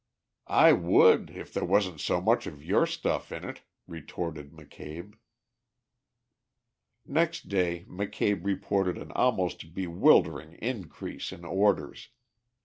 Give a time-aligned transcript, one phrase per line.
[0.47, 5.13] "I would, if there wasn't so much of your stuff in it," retorted McCabe.
[7.05, 12.09] Next day McCabe reported an almost bewildering increase in orders.